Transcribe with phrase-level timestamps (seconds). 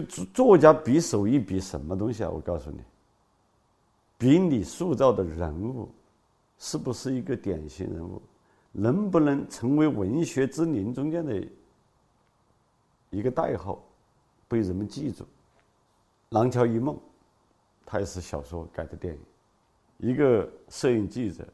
[0.00, 2.30] 就作家比手艺比什么东西啊？
[2.30, 2.78] 我告诉你，
[4.18, 5.88] 比你塑造的人物
[6.58, 8.20] 是不是一个典型人物，
[8.72, 11.46] 能不能成为文学之林中间的
[13.10, 13.80] 一个代号，
[14.48, 15.22] 被人们记住。
[16.30, 16.96] 《廊桥遗梦》，
[17.86, 19.20] 它也是小说改的电影。
[19.98, 21.46] 一个摄影记者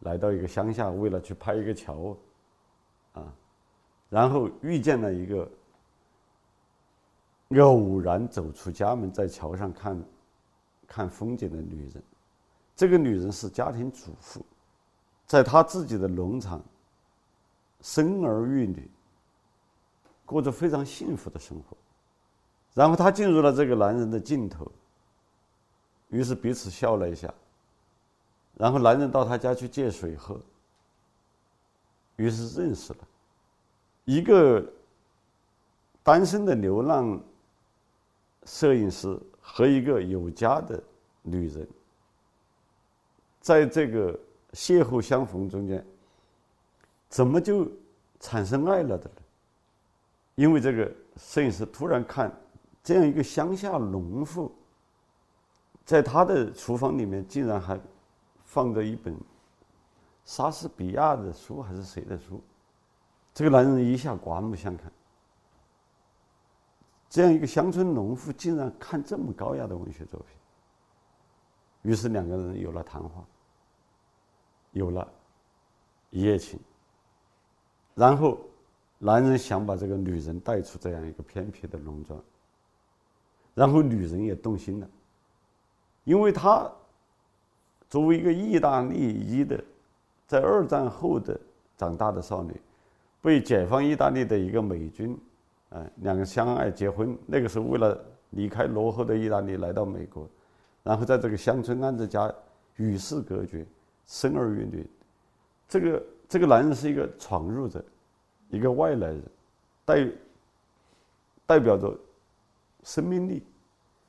[0.00, 2.16] 来到一个乡下，为了去拍一个桥，
[3.12, 3.34] 啊，
[4.08, 5.46] 然后遇见了一个。
[7.60, 10.02] 偶然走出家门，在桥上看，
[10.86, 12.02] 看风景的女人，
[12.76, 14.44] 这个女人是家庭主妇，
[15.26, 16.62] 在她自己的农场
[17.80, 18.88] 生儿育女，
[20.24, 21.76] 过着非常幸福的生活。
[22.74, 24.70] 然后她进入了这个男人的镜头，
[26.08, 27.32] 于是彼此笑了一下。
[28.54, 30.40] 然后男人到她家去借水喝，
[32.16, 32.98] 于是认识了
[34.04, 34.64] 一个
[36.02, 37.20] 单身的流浪。
[38.44, 40.82] 摄影师和一个有家的
[41.22, 41.68] 女人，
[43.40, 44.18] 在这个
[44.52, 45.84] 邂逅相逢中间，
[47.08, 47.66] 怎么就
[48.20, 49.16] 产生爱了的呢？
[50.34, 52.32] 因为这个摄影师突然看
[52.82, 54.50] 这样一个乡下农妇，
[55.84, 57.78] 在他的厨房里面竟然还
[58.44, 59.16] 放着一本
[60.24, 62.40] 莎士比亚的书，还是谁的书？
[63.34, 64.90] 这个男人一下刮目相看。
[67.12, 70.28] 这样一个乡村农妇竟然看这么高雅的文学作品，
[71.82, 73.22] 于是两个人有了谈话，
[74.70, 75.06] 有了
[76.08, 76.58] 一夜情。
[77.94, 78.40] 然后，
[78.98, 82.18] 男人想把这个女人带出这样一个偏僻的农庄，
[83.52, 84.88] 然后女人也动心了，
[86.04, 86.66] 因为她
[87.90, 89.62] 作为一个意大利裔的，
[90.26, 91.38] 在二战后的
[91.76, 92.58] 长大的少女，
[93.20, 95.14] 被解放意大利的一个美军。
[95.74, 97.98] 哎，两个相爱结婚，那个时候为了
[98.30, 100.28] 离开落后的意大利来到美国，
[100.82, 102.32] 然后在这个乡村安置家，
[102.76, 103.66] 与世隔绝，
[104.06, 104.86] 生儿育女。
[105.66, 107.82] 这个这个男人是一个闯入者，
[108.50, 109.22] 一个外来人，
[109.84, 110.08] 代
[111.46, 111.98] 代表着
[112.82, 113.42] 生命力，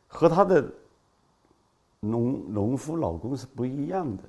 [0.07, 0.69] 和他的
[2.01, 4.23] 农农夫老公是不一样的。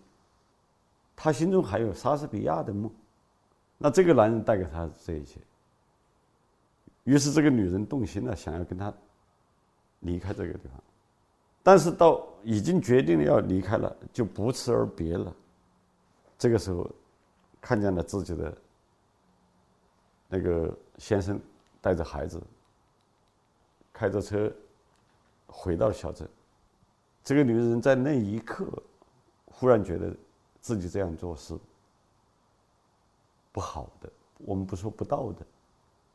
[1.16, 2.88] 他心中还有莎士比亚的梦，
[3.76, 5.40] 那这个男人带给他这一切。
[7.04, 8.92] 于是这个女人动心了，想要跟他
[10.00, 10.82] 离开这个地方，
[11.62, 15.34] 但是到已经决定了要离开了，就不辞而别了。
[16.38, 16.91] 这个时候，
[17.60, 18.56] 看见了自己的
[20.28, 21.38] 那个先生
[21.82, 22.43] 带着孩子
[23.93, 24.50] 开着车
[25.47, 26.26] 回到了小镇。
[27.22, 28.66] 这个女人在那一刻
[29.44, 30.14] 忽然觉得
[30.62, 31.54] 自己这样做是
[33.53, 34.10] 不好的。
[34.38, 35.44] 我们不说不道德，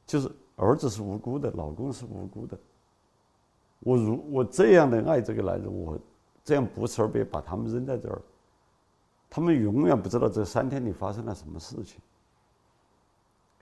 [0.08, 0.32] 就是。
[0.60, 2.60] 儿子是无辜的，老公是无辜的。
[3.80, 5.98] 我如我这样的爱这个男人，我
[6.44, 8.22] 这样不辞而别，把他们扔在这儿，
[9.30, 12.02] 他们永远不知道这三天里发生了什么事情。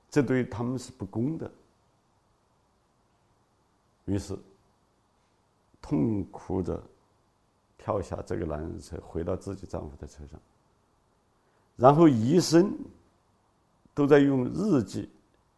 [0.10, 1.52] 这对他们是不公的。
[4.06, 4.36] 于是，
[5.82, 6.82] 痛哭着
[7.78, 10.40] 跳下这个男人车，回到自己丈夫的车上，
[11.76, 12.76] 然后一生
[13.94, 15.08] 都在用日记。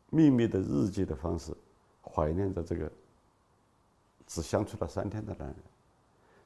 [0.10, 1.54] 秘密的日记的方式，
[2.02, 2.92] 怀念着这个
[4.28, 5.56] 只相处了三天的男人。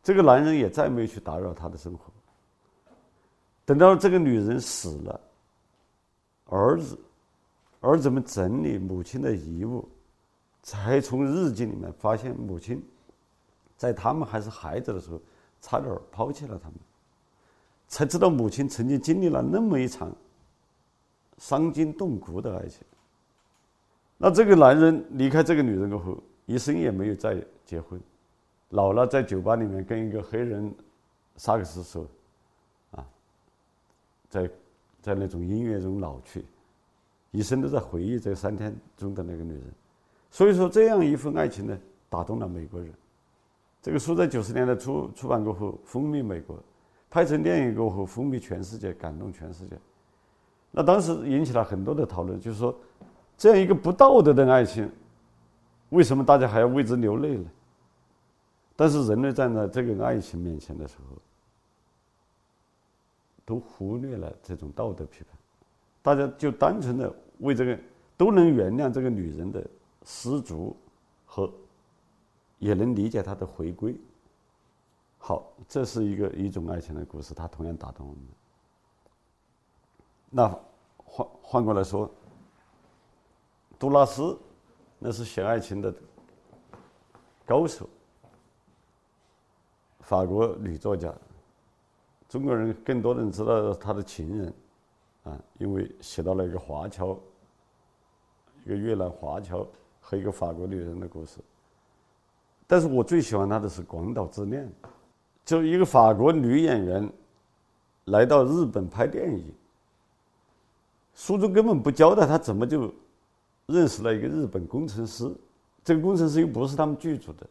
[0.01, 2.12] 这个男人也再没有去打扰她的生活。
[3.66, 5.22] 等到这个女人死了，
[6.47, 7.00] 儿子
[7.79, 9.88] 儿子们整理母亲的遗物，
[10.62, 12.85] 才从日记里面发现母亲
[13.78, 15.22] 在他们还是孩子的时候
[15.62, 16.78] 差点抛弃了他们，
[17.88, 20.13] 才知道母亲曾经经历了那么一场
[21.38, 22.80] 伤筋动骨的爱情。
[24.18, 28.00] 那这个男人离开这个女人过后，一生也没有再结婚，
[28.69, 30.74] 老了在酒吧里面跟一个黑人
[31.36, 32.07] 萨克斯手，
[32.92, 33.06] 啊，
[34.30, 34.50] 在
[35.01, 36.45] 在那种音乐中老去，
[37.31, 39.63] 一生都在回忆这三天中的那个女人。
[40.31, 41.77] 所以说，这样一份爱情呢，
[42.07, 42.89] 打动了美国人。
[43.81, 46.56] 这个书在九十年代初出版过后，风靡美国；
[47.09, 49.77] 拍成电影过后，风靡全世界，感动全世界。
[50.71, 52.74] 那当时引起了很多的讨论，就是说。
[53.38, 54.89] 这样一个不道德的爱情，
[55.89, 57.50] 为什么大家还要为之流泪呢？
[58.75, 61.18] 但是人类站在这个爱情面前的时候，
[63.45, 65.38] 都忽略了这种道德批判，
[66.01, 67.77] 大家就单纯的为这个
[68.15, 69.63] 都能原谅这个女人的
[70.06, 70.75] 失足，
[71.25, 71.51] 和
[72.59, 73.95] 也能理解她的回归。
[75.18, 78.21] 好，这是一个一种爱情的故事，它同样打动我们。
[80.30, 80.59] 那
[80.97, 82.09] 换换过来说。
[83.83, 84.39] 杜拉斯，
[84.97, 85.94] 那是写爱情的
[87.45, 87.85] 高手，
[90.00, 91.13] 法国女作家。
[92.30, 94.53] 中国人更多人知道他的情人，
[95.25, 97.19] 啊，因为写到了一个华侨，
[98.63, 99.68] 一个越南华侨
[100.00, 101.39] 和一个法国女人的故事。
[102.65, 104.65] 但是我最喜欢他的是《广岛之恋》，
[105.44, 107.12] 就一个法国女演员
[108.06, 109.53] 来到日本拍电影，
[111.13, 112.89] 书中根本不交代她怎么就
[113.73, 115.29] 认识了一个日本工程师，
[115.83, 117.47] 这个工程师又不是他们剧组的，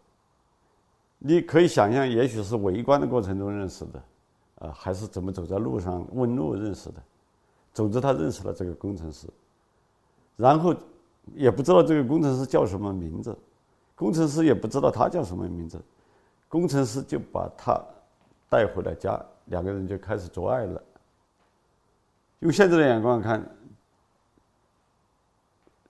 [1.18, 4.02] 你可以想象，也许是围观的过程中认识的。
[4.58, 7.02] 啊，还是怎么走在路上问路认识的？
[7.74, 9.26] 总之，他认识了这个工程师，
[10.36, 10.72] 然后
[11.34, 13.36] 也不知道这个工程师叫什么名字，
[13.96, 15.80] 工程师也不知道他叫什么名字，
[16.48, 17.76] 工程师就把他
[18.48, 20.80] 带回了家，两个人就开始做爱了。
[22.38, 23.44] 用现在的眼光看，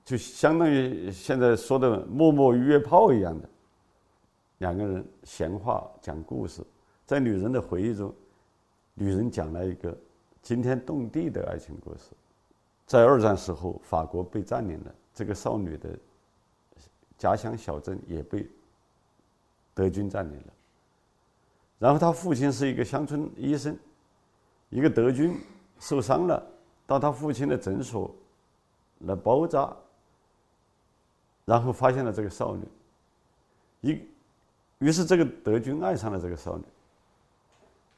[0.04, 3.48] 就相当于现在说的默默约炮一样的，
[4.58, 6.62] 两个人闲话讲故事，
[7.06, 8.12] 在女人的回忆中。
[8.94, 9.96] 女人讲了一个
[10.42, 12.10] 惊天动地的爱情故事，
[12.86, 15.98] 在二战时候，法国被占领了，这个少女的
[17.16, 18.46] 家乡小镇也被
[19.72, 20.52] 德军占领了。
[21.78, 23.74] 然后她父亲是一个乡村医生，
[24.68, 25.40] 一个德军
[25.78, 26.46] 受伤了，
[26.86, 28.14] 到他父亲的诊所
[29.00, 29.74] 来包扎，
[31.44, 32.64] 然后发现了这个少女，
[33.80, 34.00] 一，
[34.78, 36.64] 于是这个德军爱上了这个少女。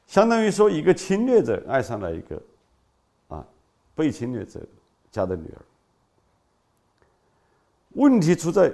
[0.07, 2.41] 相当于说，一个侵略者爱上了一个，
[3.27, 3.45] 啊，
[3.95, 4.59] 被侵略者
[5.11, 5.61] 家的女儿。
[7.89, 8.71] 问题出在，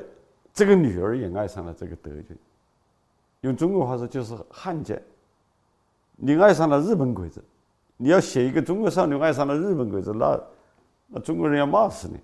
[0.53, 2.37] 这个女儿也爱上了这个德军。
[3.41, 5.01] 用中国话说，就是汉奸。
[6.15, 7.43] 你爱上了日本鬼子，
[7.97, 10.39] 你要写一个中国少女爱上了日本鬼子，那
[11.07, 12.19] 那中国人要骂死你。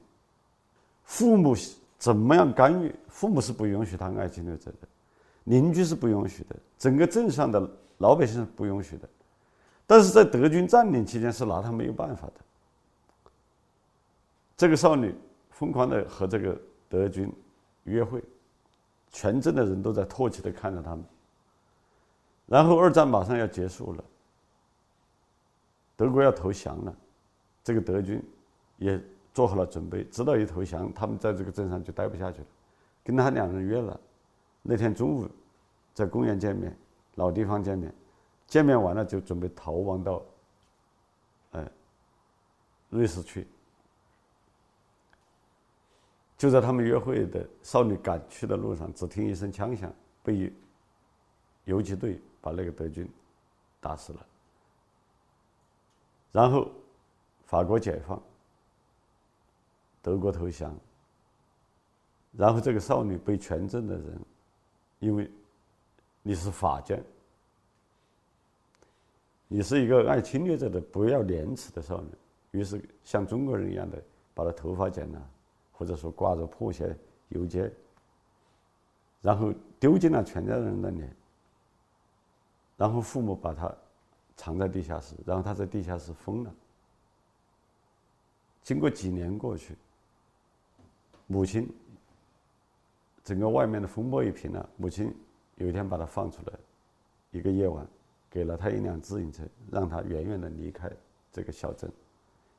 [1.03, 1.55] 父母
[1.97, 2.93] 怎么样干预？
[3.07, 4.87] 父母是不允许他爱侵略者的，
[5.45, 7.69] 邻居是不允许的，整个镇上的。
[7.99, 9.09] 老百姓是不允许的，
[9.87, 12.33] 但是在德军占领期间是拿他没有办法的。
[14.55, 15.15] 这个少女
[15.49, 16.55] 疯狂的和这个
[16.87, 17.27] 德军
[17.85, 18.23] 约会，
[19.09, 21.03] 全镇的人都在唾弃的看着他们。
[22.45, 24.03] 然后二战马上要结束了，
[25.95, 26.95] 德国要投降了，
[27.63, 28.21] 这个德军
[28.77, 29.03] 也
[29.37, 32.47] 做好了准备，知道一投降，他们在这个镇上就待不下去了，
[33.03, 33.99] 跟他两人约了，
[34.63, 35.29] 那天中午
[35.93, 36.75] 在公园见面。
[37.13, 37.93] 老地方见面，
[38.47, 40.23] 见面完了就准备逃亡到，
[41.51, 41.71] 呃，
[42.89, 43.45] 瑞士去。
[46.35, 49.93] 就在他们约会的少女赶去的路上，只听一声枪响，
[50.23, 50.51] 被
[51.65, 53.07] 游击队把那个德军
[53.79, 54.25] 打死了。
[56.31, 56.71] 然后
[57.45, 58.19] 法国解放，
[60.07, 60.73] 德国投降，
[62.31, 64.21] 然后这个少女被全镇的人，
[64.99, 65.29] 因为。
[66.23, 67.01] 你是法奸，
[69.47, 72.09] 你是一个爱侵略者的不要廉耻的少女，
[72.51, 75.29] 于是像中国人一样的把她头发剪了，
[75.71, 76.93] 或者说挂着破鞋
[77.29, 77.71] 游街，
[79.21, 81.15] 然后丢尽了全家人的脸，
[82.75, 83.73] 然后父母把她
[84.35, 86.53] 藏在地下室，然后她在地下室疯了。
[88.63, 89.77] 经过几年过去，
[91.27, 91.69] 母亲
[93.23, 95.15] 整个外面的风波一平了，母亲。
[95.59, 96.53] 有一天把他放出来，
[97.31, 97.83] 一个夜晚，
[98.29, 99.41] 给了他一辆自行车，
[99.71, 100.87] 让他远远的离开
[101.31, 101.91] 这个小镇。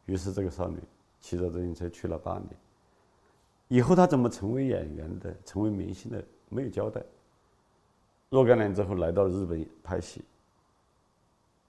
[0.06, 0.78] 于是这个少女
[1.20, 3.76] 骑着自行车去了巴黎。
[3.76, 7.00] 以后她怎么成为演员的、成为明星的，没有交代。
[8.30, 10.24] 若干年之后来到日本拍戏，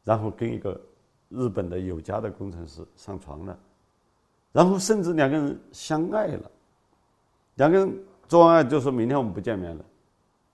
[0.03, 0.81] 然后跟一个
[1.29, 3.59] 日本的有家的工程师上床了，
[4.51, 6.51] 然后甚至两个人相爱了。
[7.59, 9.85] 两个人做完爱就说明天我们不见面了。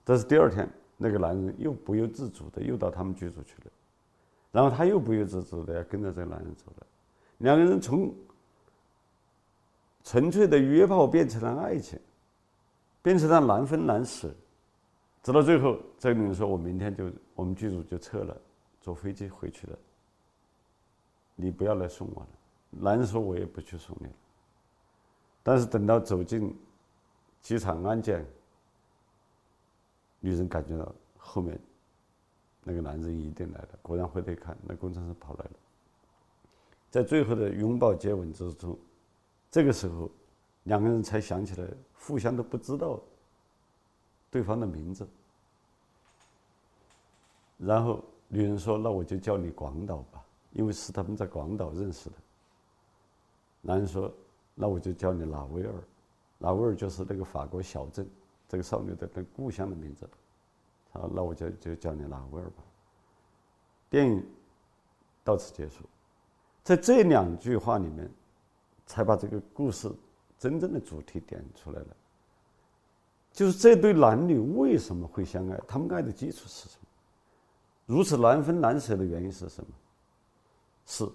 [0.02, 3.70] 但是第二天，那个男人又不由自主的又到他们居住去了，
[4.50, 6.86] 然后他又不由自主的要跟着这个男人走了，
[7.38, 8.12] 两个人从
[10.02, 11.98] 纯粹的约炮变成了爱情，
[13.02, 14.28] 变成了难分难舍，
[15.22, 18.36] 直到最后，这个女人说：“我明天就我们剧组就撤了，
[18.80, 19.78] 坐飞机回去了，
[21.36, 22.28] 你不要来送我了。”
[22.70, 24.12] 男人说：“我也不去送你了。”
[25.42, 26.52] 但是等到走进
[27.40, 28.24] 机场安检。
[30.20, 31.56] 女人感觉到后面
[32.64, 35.50] 那个男人一定来了，果然回头一看，那工程师跑来了。
[36.90, 38.76] 在最后的拥抱接吻之中，
[39.50, 40.10] 这个时候
[40.64, 43.00] 两个人才想起来，互相都不知道
[44.30, 45.06] 对方的名字。
[47.58, 52.16] 然后女人说：“那我就叫你广岛吧，因为是他们在广岛认识的。”
[53.62, 54.12] 男人说
[54.54, 55.72] ：“那我就叫你拉威尔，
[56.38, 58.08] 拉威尔就是那个法国小镇。”
[58.48, 60.08] 这个少女的故乡的名字。
[60.92, 62.62] 好，那我就就叫你拿威尔吧。
[63.90, 64.24] 电影
[65.24, 65.82] 到此结束，
[66.62, 68.08] 在这两句话里面，
[68.86, 69.90] 才把这个故事
[70.38, 71.96] 真正的主题点出来了。
[73.32, 75.60] 就是这对男女为什么会相爱？
[75.66, 76.86] 他们爱的基础是什么？
[77.84, 79.70] 如此难分难舍的原因是什么？
[80.86, 81.08] 是，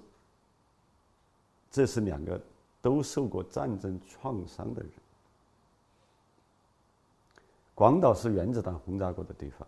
[1.72, 2.40] 这是两个
[2.82, 4.92] 都受过战争创伤的人。
[7.82, 9.68] 广岛是原子弹轰炸过的地方，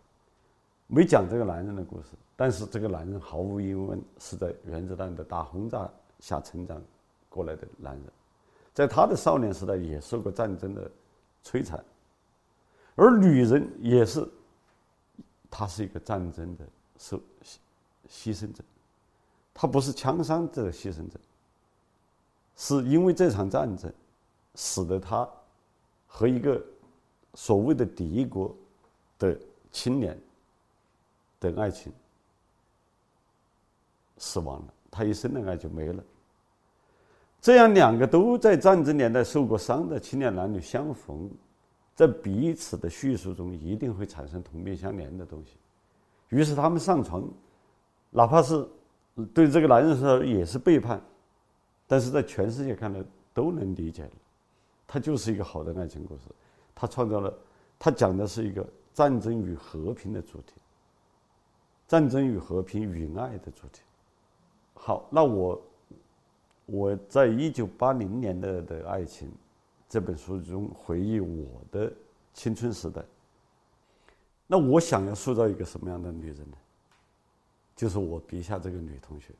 [0.86, 5.89] 没讲这个男人的故事，但是这个男人毫无疑问是在原子弹的大轰炸
[6.20, 6.79] 下成长
[7.27, 8.03] 过来的男人，
[8.72, 10.91] 在他的少年时代也受过战争的
[11.43, 11.84] 摧残。
[12.93, 14.29] 而女人也是，
[15.50, 16.63] 她是一个战争的
[17.00, 17.58] 受牺
[18.08, 18.63] 牺牲者，
[19.55, 21.20] 她不是枪伤的牺牲者，
[22.55, 23.91] 是因为这场战争，
[24.53, 25.27] 使得她
[26.05, 26.63] 和一个
[27.34, 28.56] 所谓的敌国
[29.20, 29.38] 的
[29.72, 30.18] 青年
[31.40, 31.92] 的爱情
[34.18, 36.04] 死亡了，他一生的爱就没了。
[37.42, 41.30] 这样两个都在战争年代受过伤的青年男女相逢。
[41.96, 45.58] 在彼此的叙述中，一定会产生同病相怜的东西。
[46.30, 47.24] 于是他们上床，
[48.10, 48.68] 哪怕是
[49.32, 51.00] 对这个男人说也是背叛，
[51.86, 54.12] 但是在全世界看来都能理解了。
[54.88, 56.24] 他就是一个好的爱情故事，
[56.74, 57.34] 他创造了，
[57.77, 60.53] 他讲的是一个战争与和平的主题，
[61.88, 63.82] 战争与和平与爱的主题。
[64.74, 65.62] 好，那我
[66.65, 69.32] 我在一九八零年的的爱情。
[69.89, 71.94] 这本书中回忆我的
[72.34, 73.00] 青春时代。
[74.48, 76.58] 那我想要塑造一个什么样的女人呢？
[77.75, 79.36] 就是我笔下这个女同学，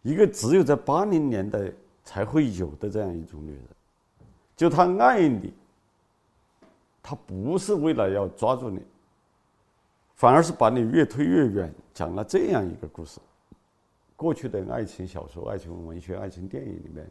[0.00, 1.70] 一个只有在八零年代
[2.04, 3.62] 才会有的这样一种女人，
[4.56, 5.52] 就她爱你，
[7.08, 8.80] 他不是为了要抓住你，
[10.16, 13.20] 反而是把你越推越远，讲了这样一个故事。
[14.16, 17.08] 过去的爱情小说、爱情文学、爱情电影里面。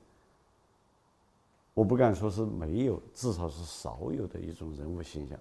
[1.74, 5.40] 我不敢说是没有，至少是少有的一种人物形象。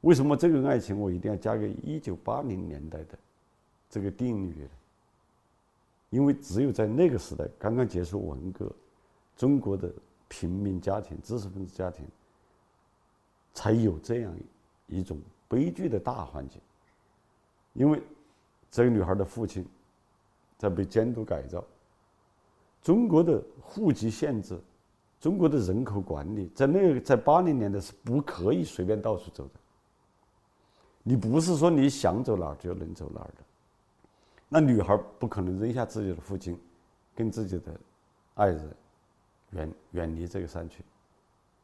[0.00, 3.16] 为什么这个爱情我一定要加个一九八零年代的
[3.88, 4.70] 这个定语呢？
[6.10, 8.68] 因为只有在那个时代，刚刚结束文革，
[9.36, 9.88] 中国的
[10.26, 12.04] 平民家庭、知识分子家庭
[13.58, 14.32] 才有这样
[14.86, 16.60] 一种悲剧的大环境。
[17.72, 18.00] 因为
[18.70, 19.66] 这个女孩的父亲
[20.56, 21.64] 在被监督改造，
[22.80, 24.56] 中国的户籍限制。
[25.20, 29.54] 中国的人口管理在那个在八零年代是不可以随便到处走的。
[31.02, 33.42] 你不是说你想走哪儿就能走哪儿的。
[34.48, 36.56] 那女孩不可能扔下自己的父亲，
[37.16, 37.74] 跟自己的
[38.34, 38.76] 爱人
[39.50, 40.84] 远远离这个山区，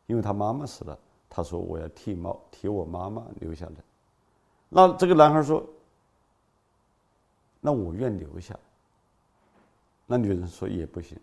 [0.08, 0.98] 因为她妈妈死了。
[1.36, 3.72] 他说：“我要替妈替我妈妈留下来。”
[4.70, 5.68] 那这个男孩说
[7.60, 8.56] ：“那我愿留下。”
[10.06, 11.18] 那女人说：“也不行。”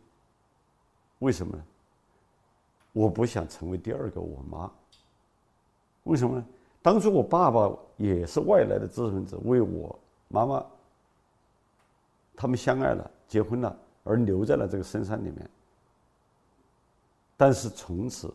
[1.20, 1.64] 为什么呢？
[2.92, 4.70] 我不想成为第二个我妈。
[6.04, 6.46] 为什么呢？
[6.82, 10.66] 当初我爸爸也是外来的知识分子，为我妈妈，
[12.36, 15.50] 他们相爱了，结婚了，而留在了这个深山里面。
[17.38, 18.34] 但是从此，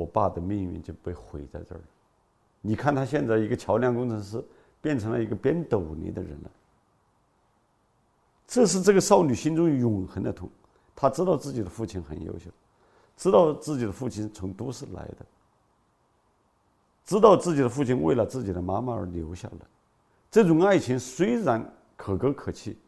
[0.00, 1.84] 我爸的命运就被毁在这儿了。
[2.62, 4.42] 你看他现在一个桥梁工程师，
[4.80, 6.50] 变成了一个编斗笠的人了。
[8.48, 10.48] 这是这个少女心中永恒的痛。
[10.96, 12.50] 她知道自己的父亲很优秀。
[13.18, 15.26] 知道自己的父亲从都市来的，
[17.04, 19.66] 知道自己的父亲为了自己的妈妈而留下来，
[20.30, 21.62] 这种爱情虽然
[21.98, 22.78] 可歌可泣，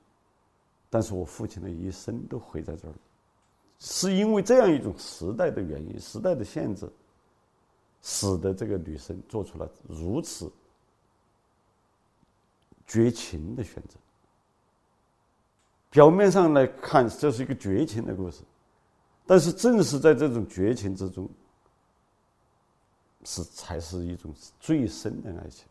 [0.88, 2.96] 但是我父亲的一生都毁在这儿了，
[3.78, 6.88] 是因为这样一种时代的原因、时代的限制，
[8.02, 10.52] 使得这个女生做出了如此
[12.86, 13.96] 绝情的选择。
[15.88, 18.42] 表面上来看，这是一个绝情的故事。
[19.24, 21.30] 但是，正是在这种绝情之中，
[23.24, 25.64] 是才是一种最深的爱情。